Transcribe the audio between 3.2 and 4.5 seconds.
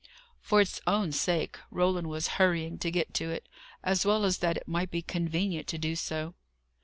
it, as well as